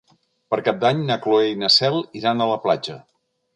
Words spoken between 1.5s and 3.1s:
i na Cel iran a la platja.